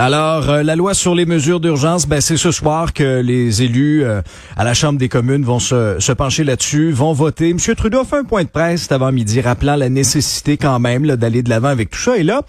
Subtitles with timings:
[0.00, 4.02] Alors, euh, la loi sur les mesures d'urgence, ben, c'est ce soir que les élus
[4.02, 4.22] euh,
[4.56, 7.50] à la Chambre des communes vont se, pencher là-dessus, vont voter.
[7.50, 7.58] M.
[7.76, 11.48] Trudeau fait un point de presse avant midi, rappelant la nécessité quand même d'aller de
[11.50, 12.16] l'avant avec tout ça.
[12.16, 12.42] Et là,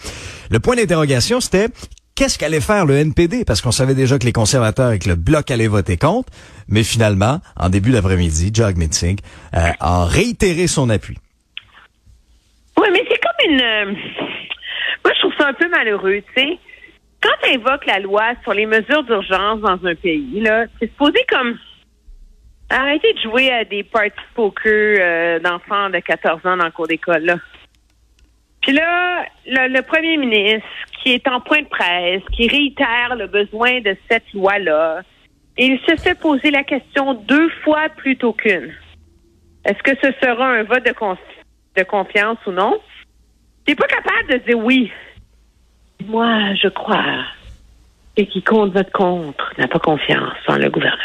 [0.49, 1.67] le point d'interrogation, c'était
[2.15, 3.45] qu'est-ce qu'allait faire le NPD?
[3.45, 6.29] Parce qu'on savait déjà que les conservateurs et que le Bloc allaient voter contre.
[6.67, 9.20] Mais finalement, en début d'après-midi, Jog Metzing
[9.55, 11.20] euh, a réitéré son appui.
[12.81, 13.62] Oui, mais c'est comme une...
[13.62, 13.85] euh,
[15.05, 16.57] Moi, je trouve ça un peu malheureux, tu sais.
[17.25, 21.17] Quand tu invoques la loi sur les mesures d'urgence dans un pays, là, c'est supposé
[21.27, 21.57] comme...
[22.70, 26.88] Arrêtez de jouer à des parties poker euh, d'enfants de 14 ans dans le cours
[26.88, 27.38] d'école, là.
[28.61, 30.68] Puis là, le, premier ministre,
[31.01, 35.01] qui est en point de presse, qui réitère le besoin de cette loi-là,
[35.57, 38.73] il se fait poser la question deux fois plutôt qu'une.
[39.63, 40.93] Est-ce que ce sera un vote de,
[41.76, 42.79] de confiance ou non?
[43.65, 44.91] T'es pas capable de dire oui.
[46.04, 47.26] Moi, je crois
[48.18, 51.02] que qui compte vote contre n'a pas confiance en le gouvernement.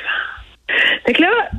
[1.06, 1.50] Fait que là,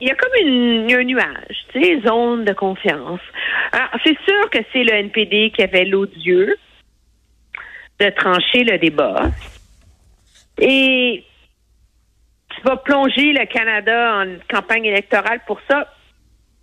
[0.00, 3.20] il y a comme une, un nuage, tu sais, zone de confiance.
[3.72, 6.56] Alors, c'est sûr que c'est le NPD qui avait l'odieux
[8.00, 9.30] de trancher le débat.
[10.60, 11.24] Et
[12.50, 15.92] tu vas plonger le Canada en campagne électorale pour ça.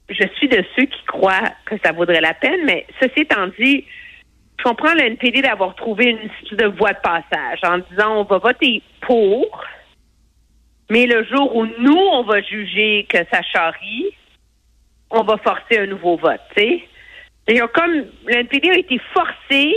[0.09, 3.85] Je suis de ceux qui croient que ça vaudrait la peine, mais ceci étant dit,
[4.61, 8.23] je comprends le NPD d'avoir trouvé une espèce de voie de passage en disant on
[8.23, 9.63] va voter pour,
[10.89, 14.05] mais le jour où nous, on va juger que ça charrie,
[15.09, 16.83] on va forcer un nouveau vote, tu sais.
[17.47, 19.73] Et comme le NPD a été forcé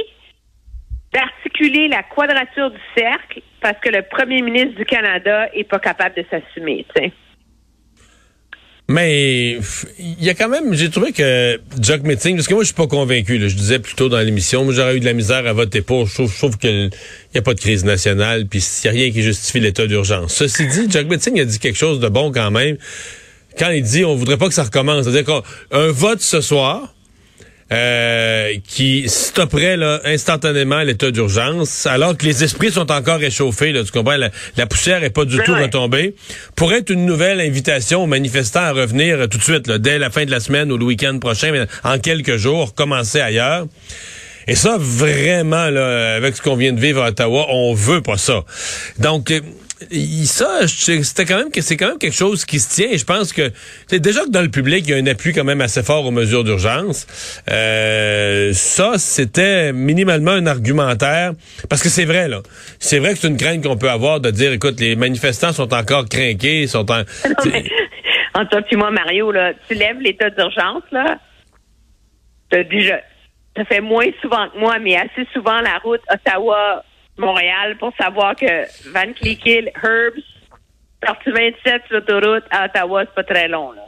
[1.12, 6.16] d'articuler la quadrature du cercle parce que le premier ministre du Canada est pas capable
[6.16, 6.84] de s'assumer.
[8.86, 9.58] Mais
[9.98, 12.74] il y a quand même, j'ai trouvé que Jock Meeting, parce que moi je suis
[12.74, 15.46] pas convaincu, là, je disais plus tôt dans l'émission, moi j'aurais eu de la misère
[15.46, 16.06] à voter pour.
[16.06, 16.90] Je trouve, je trouve qu'il
[17.32, 20.34] n'y a pas de crise nationale, puis il n'y a rien qui justifie l'état d'urgence.
[20.34, 22.76] Ceci dit, Jock Meeting a dit quelque chose de bon quand même.
[23.58, 26.94] Quand il dit on voudrait pas que ça recommence, c'est-à-dire qu'un vote ce soir,
[27.72, 33.72] euh, qui stopperait là, instantanément l'état d'urgence, alors que les esprits sont encore réchauffés.
[33.72, 34.16] Là, tu comprends?
[34.16, 36.14] La, la poussière est pas du tout retombée.
[36.56, 39.98] Pourrait être une nouvelle invitation aux manifestants à revenir euh, tout de suite, là, dès
[39.98, 43.66] la fin de la semaine ou le week-end prochain, mais en quelques jours, commencer ailleurs.
[44.46, 48.18] Et ça, vraiment, là, avec ce qu'on vient de vivre à Ottawa, on veut pas
[48.18, 48.44] ça.
[48.98, 49.40] Donc, euh,
[50.24, 52.96] ça, c'était quand même que c'est quand même quelque chose qui se tient.
[52.96, 53.50] Je pense que
[53.86, 56.06] c'est déjà que dans le public, il y a un appui quand même assez fort
[56.06, 57.06] aux mesures d'urgence.
[57.50, 61.32] Euh, ça, c'était minimalement un argumentaire
[61.68, 62.40] parce que c'est vrai là.
[62.78, 65.74] C'est vrai que c'est une crainte qu'on peut avoir de dire, écoute, les manifestants sont
[65.74, 67.02] encore craqués, sont en.
[67.24, 67.64] Non, mais,
[68.34, 71.18] entre toi et moi, Mario, là, tu lèves l'état d'urgence, là.
[72.50, 73.00] T'as déjà,
[73.56, 76.02] ça fait moins souvent que moi, mais assez souvent la route
[77.18, 80.22] Ottawa-Montréal pour savoir que Van Cleek-Hill, Herbs,
[81.00, 83.82] partie 27 sur l'autoroute à Ottawa, c'est pas très long, là.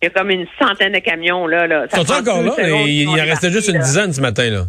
[0.00, 1.66] Il y a comme une centaine de camions, là.
[1.66, 1.86] là.
[1.88, 2.52] Ça Sont encore là?
[2.86, 3.80] il, en restait juste une là.
[3.84, 4.64] dizaine ce matin là.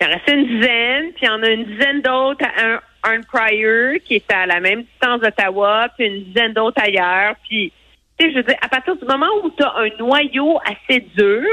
[0.00, 3.98] Il en restait une dizaine, puis il y en a une dizaine d'autres à un,
[4.04, 7.34] qui est à la même distance d'Ottawa, puis une dizaine d'autres ailleurs.
[7.48, 7.72] Puis,
[8.18, 11.00] tu sais, je veux dire, à partir du moment où tu as un noyau assez
[11.16, 11.46] dur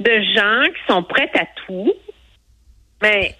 [0.00, 1.92] de gens qui sont prêts à tout,
[3.02, 3.34] mais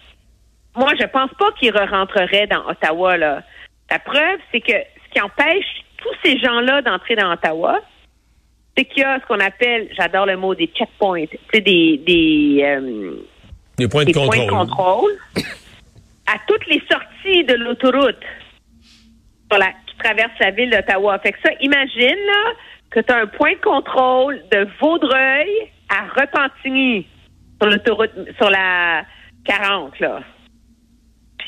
[0.78, 3.16] moi, je pense pas qu'ils re-rentreraient dans Ottawa.
[3.16, 3.42] Là.
[3.90, 5.66] La preuve, c'est que ce qui empêche
[5.98, 7.80] tous ces gens-là d'entrer dans Ottawa,
[8.76, 11.98] c'est qu'il y a ce qu'on appelle, j'adore le mot, des checkpoints, tu sais, des...
[12.06, 13.12] des euh,
[13.76, 14.36] Des points de des contrôle.
[14.36, 15.12] points de contrôle
[16.26, 18.20] à toutes les sorties de l'autoroute
[19.50, 21.18] la- qui traverse la ville d'Ottawa.
[21.20, 22.52] Fait que ça, imagine là,
[22.90, 25.48] que tu as un point de contrôle de Vaudreuil
[25.88, 27.06] à Repentigny
[27.60, 29.02] sur l'autoroute, sur la
[29.44, 30.20] 40, là.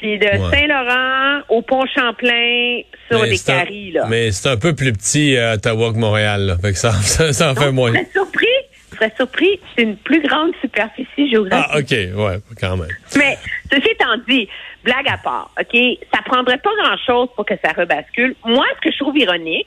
[0.01, 0.39] Puis de Ouais.
[0.51, 2.81] Saint-Laurent au pont Champlain
[3.11, 4.07] sur Mais un- caries, là.
[4.09, 6.47] Mais c'est un peu plus petit à Ottawa que Montréal.
[6.47, 6.57] Là.
[6.59, 7.91] Fait que ça, ça, ça en fait moins.
[7.93, 8.47] Je serais surpris,
[8.93, 11.71] je serais surpris, c'est une plus grande superficie géographique.
[11.71, 11.91] Ah, OK,
[12.27, 12.89] ouais, quand même.
[13.17, 13.37] Mais
[13.71, 14.49] ceci étant dit,
[14.85, 15.79] blague à part, OK,
[16.15, 18.35] ça prendrait pas grand-chose pour que ça rebascule.
[18.47, 19.67] Moi, ce que je trouve ironique,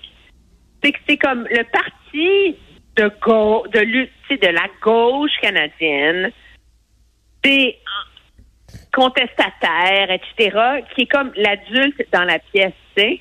[0.84, 2.56] c'est que c'est comme le parti
[2.96, 6.32] de de, de la gauche canadienne,
[7.44, 7.78] c'est
[8.94, 13.20] contestataire, etc., qui est comme l'adulte dans la pièce, tu.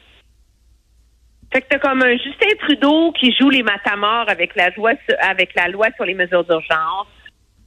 [1.52, 5.54] Fait que t'as comme un Justin Trudeau qui joue les matamors avec la loi avec
[5.54, 7.08] la loi sur les mesures d'urgence.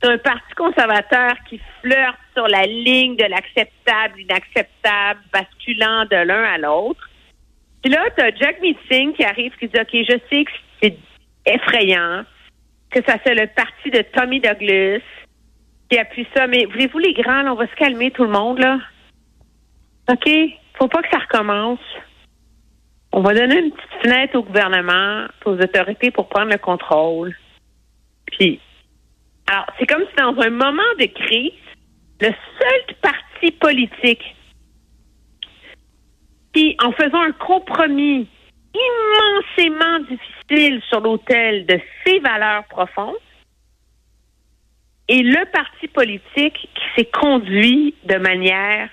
[0.02, 6.44] C'est un parti conservateur qui flirte sur la ligne de l'acceptable, l'inacceptable, basculant de l'un
[6.44, 7.10] à l'autre.
[7.84, 10.98] Puis là, tu as Jack Meeting qui arrive, qui dit, OK, je sais que c'est
[11.46, 12.24] effrayant,
[12.90, 15.02] que ça c'est le parti de Tommy Douglas
[15.90, 18.60] qui appuie ça, mais voulez-vous les grands, là, on va se calmer tout le monde,
[18.60, 18.80] là.
[20.10, 20.30] OK?
[20.78, 21.80] Faut pas que ça recommence.
[23.12, 27.36] On va donner une petite fenêtre au gouvernement, aux autorités pour prendre le contrôle.
[28.26, 28.60] Puis,
[29.48, 31.52] alors, c'est comme si dans un moment de crise,
[32.20, 34.36] le seul parti politique
[36.54, 38.28] qui, en faisant un compromis
[38.74, 43.16] immensément difficile sur l'autel de ses valeurs profondes,
[45.08, 48.90] est le parti politique qui s'est conduit de manière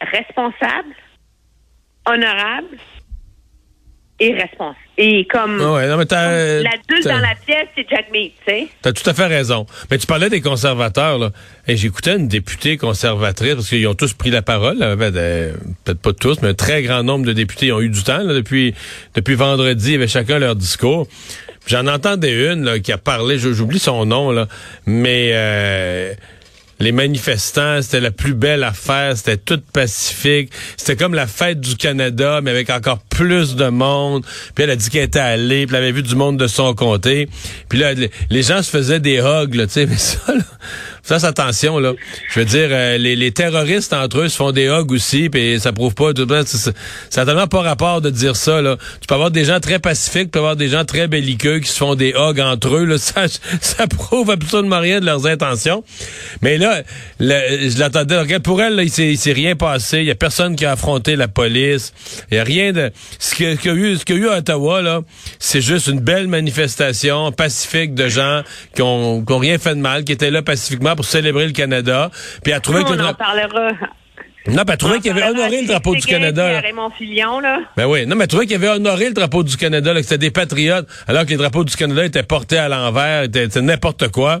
[0.00, 0.94] responsable,
[2.06, 2.76] honorable
[4.18, 4.76] et responsable.
[4.98, 8.68] Et comme Ah ouais, non, mais l'adulte dans la pièce, c'est Jack Mead, tu sais.
[8.82, 9.66] T'as tout à fait raison.
[9.90, 11.30] Mais tu parlais des conservateurs, là.
[11.66, 14.78] Et j'écoutais une députée conservatrice, parce qu'ils ont tous pris la parole.
[14.78, 15.54] Ben, euh,
[15.84, 18.22] Peut-être pas tous, mais un très grand nombre de députés ont eu du temps.
[18.22, 18.74] là, depuis,
[19.14, 21.06] depuis vendredi, ils avaient chacun leur discours.
[21.66, 24.48] J'en entendais une qui a parlé, j'oublie son nom, là,
[24.86, 26.12] mais euh,
[26.80, 30.50] les manifestants, c'était la plus belle affaire, c'était tout pacifique.
[30.76, 34.24] C'était comme la fête du Canada, mais avec encore plus de monde.
[34.54, 36.74] Puis elle a dit qu'elle était allée, puis elle avait vu du monde de son
[36.74, 37.28] comté.
[37.68, 40.42] Puis là, les- gens se faisaient des hugs, tu sais, mais ça, là,
[41.02, 41.92] c'est attention, là.
[42.32, 45.58] Je veux dire, euh, les, les terroristes entre eux se font des hugs aussi, puis
[45.60, 46.72] ça prouve pas, tout ça, c'est-
[47.10, 48.76] ça a tellement pas rapport de dire ça, là.
[49.00, 51.68] Tu peux avoir des gens très pacifiques, tu peux avoir des gens très belliqueux qui
[51.68, 52.96] se font des hugs entre eux.
[52.98, 53.24] Ça,
[53.60, 55.82] ça prouve absolument rien de leurs intentions.
[56.42, 56.82] Mais là,
[57.20, 58.18] je l'attendais.
[58.18, 59.98] Regarde, Pour elle, là, il s'est rien passé.
[59.98, 61.92] Il y a personne qui a affronté la police.
[62.30, 62.90] Il y a rien de...
[63.18, 65.00] Ce qu'il y a eu, ce qu'il eu à Ottawa, là,
[65.38, 68.42] c'est juste une belle manifestation pacifique de gens
[68.74, 71.52] qui ont, qui ont rien fait de mal, qui étaient là pacifiquement pour célébrer le
[71.52, 72.10] Canada.
[72.42, 72.90] Puis elle trouvait que...
[72.90, 73.70] on en parlera.
[74.48, 76.44] Non, elle trouvait qu'il avait honoré le drapeau du Canada.
[76.44, 76.60] puis là.
[76.60, 76.90] Raymond.
[77.76, 78.06] Ben oui.
[78.06, 80.30] Non, mais tu vois qu'il avait honoré le drapeau du Canada, là, que c'était des
[80.32, 84.40] patriotes, alors que les drapeaux du Canada étaient portés à l'envers, c'était n'importe quoi.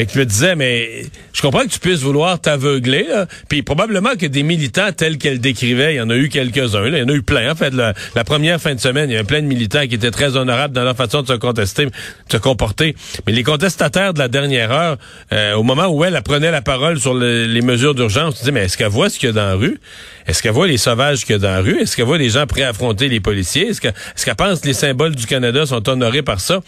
[0.00, 1.04] Fait que me disais, mais
[1.34, 3.04] je comprends que tu puisses vouloir t'aveugler.
[3.50, 6.86] Puis probablement que des militants tels qu'elle décrivait, il y en a eu quelques-uns.
[6.86, 7.74] Il y en a eu plein, en fait.
[7.74, 7.92] La,
[8.24, 10.84] première fin de semaine, il y avait plein de militants qui étaient très honorables dans
[10.84, 11.90] leur façon de se contester, de
[12.32, 12.96] se comporter.
[13.26, 14.96] Mais les contestataires de la dernière heure,
[15.34, 18.44] euh, au moment où elle, elle prenait la parole sur le- les mesures d'urgence, tu
[18.44, 19.78] dis, mais est-ce qu'elle voit ce qu'il y a dans la rue?
[20.26, 21.78] Est-ce qu'elle voit les sauvages qu'il y a dans la rue?
[21.78, 23.68] Est-ce qu'elle voit les gens prêts à affronter les policiers?
[23.68, 26.60] Est-ce que- est-ce qu'elle pense que les symboles du Canada sont honorés par ça?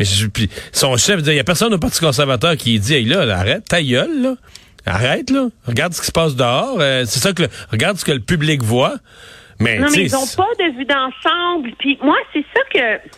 [0.00, 3.04] Mais je- puis son chef, il y a personne au Parti conservateur qui dit, hey,
[3.04, 4.34] là, là, arrête, ta gueule, là.
[4.86, 5.48] Arrête, là.
[5.66, 6.78] Regarde ce qui se passe dehors.
[6.80, 8.94] Euh, c'est ça que le- regarde ce que le public voit.
[9.58, 11.72] Mais, Non, mais ils n'ont pas de vue d'ensemble.
[11.78, 13.08] Puis moi, c'est ça que.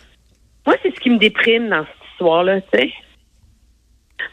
[0.65, 2.93] Moi, c'est ce qui me déprime dans cette histoire-là, tu sais.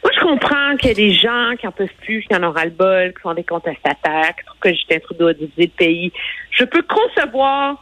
[0.03, 2.51] Moi, je comprends qu'il y a des gens qui en peuvent plus, qui en ont
[2.51, 6.11] ras-le-bol, qui sont des contestataires, qui trouvent que Justin Trudeau a divisé le pays.
[6.51, 7.81] Je peux concevoir,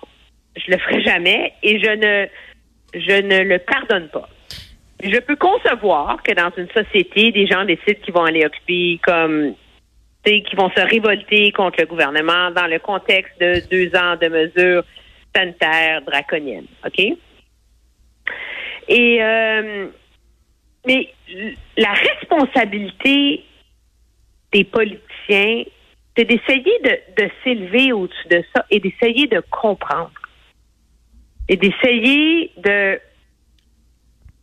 [0.57, 2.27] je le ferai jamais, et je ne,
[2.99, 4.27] je ne le pardonne pas.
[5.01, 9.55] Je peux concevoir que dans une société, des gens décident qu'ils vont aller occuper comme
[10.23, 14.83] qui vont se révolter contre le gouvernement dans le contexte de deux ans de mesures
[15.35, 16.67] sanitaires draconiennes.
[16.85, 16.99] OK?
[18.87, 19.87] Et euh,
[20.85, 21.09] mais
[21.77, 23.43] la responsabilité
[24.51, 25.63] des politiciens,
[26.17, 30.11] c'est d'essayer de, de s'élever au-dessus de ça et d'essayer de comprendre.
[31.47, 32.99] Et d'essayer de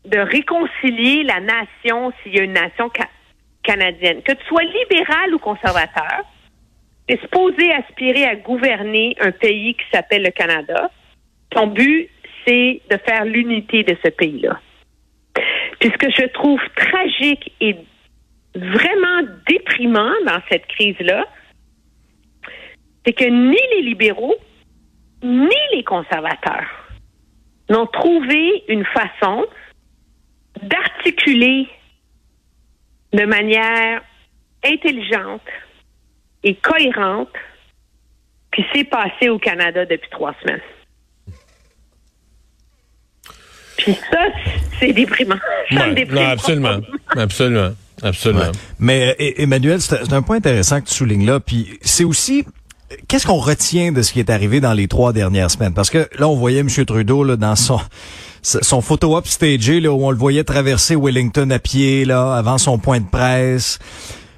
[0.07, 3.09] de réconcilier la nation s'il y a une nation ca-
[3.63, 4.23] canadienne.
[4.23, 6.23] Que tu sois libéral ou conservateur,
[7.09, 10.91] tu es supposé aspirer à gouverner un pays qui s'appelle le Canada.
[11.51, 12.09] Ton but,
[12.47, 14.61] c'est de faire l'unité de ce pays-là.
[15.81, 17.77] Puis ce que je trouve tragique et
[18.55, 21.27] vraiment déprimant dans cette crise-là,
[23.05, 24.37] c'est que ni les libéraux,
[25.23, 26.67] ni les conservateurs
[27.69, 29.45] n'ont trouvé une façon
[30.63, 31.69] d'articuler
[33.13, 34.03] de manière
[34.65, 35.43] intelligente
[36.43, 37.31] et cohérente
[38.55, 40.61] ce qui s'est passé au Canada depuis trois semaines.
[43.79, 44.27] Puis ça,
[44.81, 45.39] c'est déprimant.
[45.71, 46.19] Ça me déprime.
[46.19, 46.79] Non, absolument.
[47.17, 47.71] Absolument.
[48.03, 48.45] Absolument.
[48.45, 48.53] Ouais.
[48.79, 51.41] Mais euh, Emmanuel, c'est c'est un point intéressant que tu soulignes là.
[51.41, 52.45] Puis c'est aussi
[53.09, 55.75] qu'est-ce qu'on retient de ce qui est arrivé dans les trois dernières semaines?
[55.75, 56.69] Parce que là, on voyait M.
[56.69, 57.81] Trudeau là dans son
[58.47, 62.59] son photo up stagé là où on le voyait traverser Wellington à pied là avant
[62.59, 63.79] son point de presse.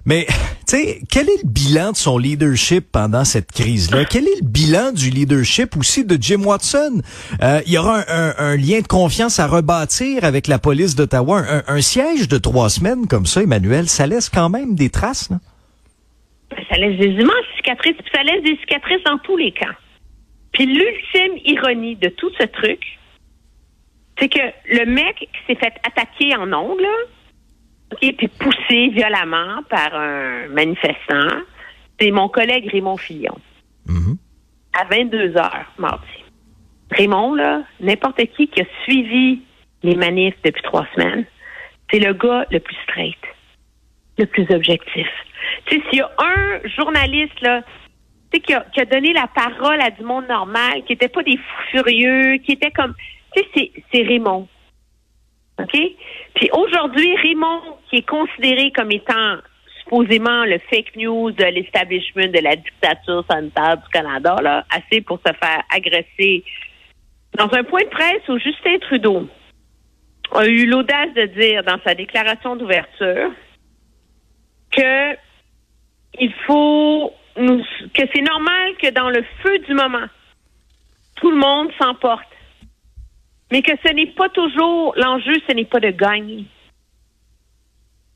[0.06, 0.24] Mais,
[0.66, 4.06] tu sais, quel est le bilan de son leadership pendant cette crise-là?
[4.06, 7.02] Quel est le bilan du leadership aussi de Jim Watson?
[7.42, 11.42] Euh, il y aura un, lien de confiance à rebâtir avec la police d'Ottawa.
[11.66, 15.40] Un, siège de trois semaines comme ça, Emmanuel, ça laisse quand même des traces, non?
[16.70, 19.76] Ça laisse des immenses cicatrices, ça laisse des cicatrices dans tous les camps.
[20.52, 22.97] Puis l'ultime ironie de tout ce truc,
[24.18, 26.86] c'est que le mec qui s'est fait attaquer en ongle,
[27.92, 31.42] OK, puis poussé violemment par un manifestant,
[31.98, 33.36] c'est mon collègue Raymond Fillon.
[33.86, 34.16] Mm-hmm.
[34.78, 36.06] À 22 heures mardi.
[36.90, 39.42] Raymond, là, n'importe qui qui a suivi
[39.82, 41.24] les manifs depuis trois semaines,
[41.90, 43.18] c'est le gars le plus straight,
[44.18, 45.06] le plus objectif.
[45.66, 47.62] Tu sais, s'il y a un journaliste, là,
[48.30, 51.08] tu sais, qui a, qui a donné la parole à du monde normal, qui n'était
[51.08, 52.94] pas des fous furieux, qui était comme,
[53.34, 54.48] tu sais, c'est Raymond.
[55.60, 55.80] OK?
[56.34, 59.38] Puis aujourd'hui, Raymond, qui est considéré comme étant
[59.80, 65.18] supposément le fake news de l'establishment de la dictature sanitaire du Canada, là, assez pour
[65.26, 66.44] se faire agresser.
[67.36, 69.28] Dans un point de presse où Justin Trudeau
[70.32, 73.30] a eu l'audace de dire dans sa déclaration d'ouverture
[74.70, 75.16] que
[76.20, 80.06] il faut que c'est normal que dans le feu du moment,
[81.16, 82.26] tout le monde s'emporte
[83.50, 86.44] mais que ce n'est pas toujours l'enjeu, ce n'est pas de gagner,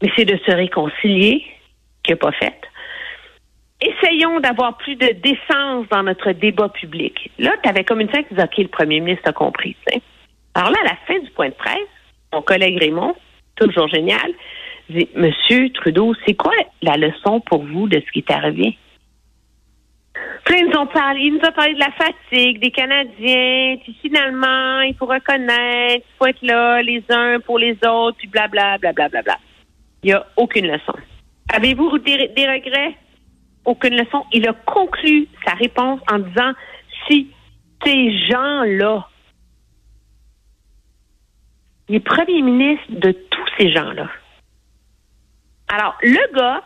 [0.02, 1.44] mais c'est de se réconcilier,
[2.02, 2.60] qui n'est pas fait.
[3.80, 7.30] Essayons d'avoir plus de décence dans notre débat public.
[7.38, 9.76] Là, tu avais comme une fin qui disait, OK, le premier ministre a compris.
[10.54, 11.88] Alors là, à la fin du point de presse,
[12.32, 13.14] mon collègue Raymond,
[13.56, 14.30] toujours génial,
[14.88, 18.76] dit, Monsieur Trudeau, c'est quoi la leçon pour vous de ce qui est arrivé?
[20.50, 24.80] Ils nous ont parlé, il nous a parlé de la fatigue des Canadiens, puis finalement,
[24.82, 29.08] il faut reconnaître, il faut être là les uns pour les autres, puis blabla, blabla,
[29.08, 29.38] blabla.
[30.02, 30.92] Il n'y a aucune leçon.
[31.54, 32.96] Avez-vous des regrets?
[33.64, 34.24] Aucune leçon.
[34.32, 36.52] Il a conclu sa réponse en disant
[37.06, 37.30] si
[37.84, 39.08] ces gens-là,
[41.88, 44.08] les premiers ministres de tous ces gens-là.
[45.68, 46.62] Alors, le gars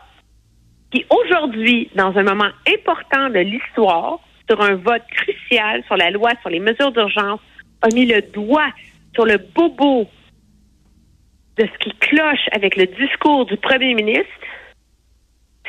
[0.91, 6.31] qui aujourd'hui, dans un moment important de l'histoire, sur un vote crucial sur la loi
[6.41, 7.41] sur les mesures d'urgence,
[7.81, 8.69] a mis le doigt
[9.13, 10.07] sur le bobo
[11.57, 14.25] de ce qui cloche avec le discours du premier ministre,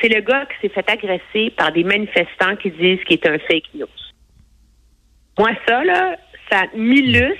[0.01, 3.39] c'est le gars qui s'est fait agresser par des manifestants qui disent qu'il est un
[3.39, 3.87] fake news.
[5.37, 6.15] Moi, ça, là,
[6.49, 7.37] ça m'illustre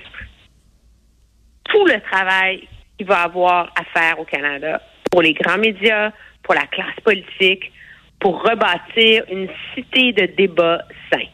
[1.66, 2.68] tout le travail
[2.98, 4.82] qu'il va avoir à faire au Canada
[5.12, 6.12] pour les grands médias,
[6.44, 7.72] pour la classe politique,
[8.20, 11.26] pour rebâtir une cité de débat sain.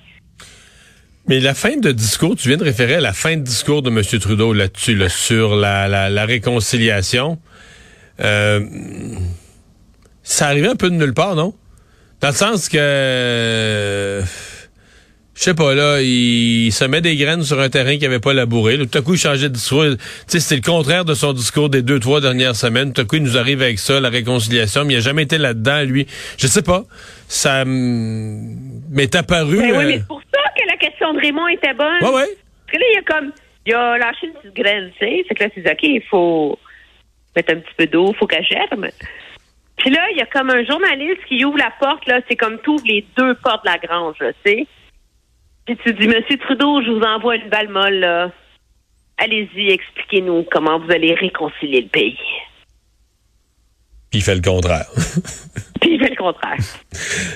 [1.27, 3.89] Mais la fin de discours, tu viens de référer à la fin de discours de
[3.89, 4.03] M.
[4.19, 7.39] Trudeau là-dessus, sur la, réconciliation.
[8.19, 8.63] Euh,
[10.21, 11.55] ça arrivait un peu de nulle part, non?
[12.21, 14.21] Dans le sens que
[15.35, 18.33] je sais pas, là, il se met des graines sur un terrain qui avait pas
[18.33, 18.77] labouré.
[18.77, 19.83] tout à coup, il changeait de discours.
[19.83, 22.93] Tu sais, c'était le contraire de son discours des deux, trois dernières semaines.
[22.93, 25.37] Tout à coup, il nous arrive avec ça, la réconciliation, mais il a jamais été
[25.37, 26.07] là-dedans, lui.
[26.37, 26.83] Je sais pas.
[27.27, 29.57] Ça m'est apparu...
[29.57, 32.01] Ben oui, euh, mais c'est pour ça que la question de Raymond était bonne.
[32.01, 32.29] Ouais, ouais.
[32.65, 33.31] Parce que là, il y a comme...
[33.65, 35.25] Il a lâché une petite graine, tu sais.
[35.27, 36.57] C'est que là, c'est OK, il faut
[37.35, 38.87] mettre un petit peu d'eau, il faut qu'elle germe.
[39.77, 42.21] Puis là, il y a comme un journaliste qui ouvre la porte, là.
[42.29, 44.67] C'est comme tout les deux portes de la grange, tu sais.
[45.65, 48.31] Puis tu dis, Monsieur Trudeau, je vous envoie une balle molle, là.
[49.17, 52.19] Allez-y, expliquez-nous comment vous allez réconcilier le pays.
[54.11, 54.85] Puis il fait le contraire.
[55.81, 56.57] Puis il fait le contraire.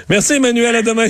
[0.10, 0.76] Merci, Emmanuel.
[0.76, 1.08] À demain.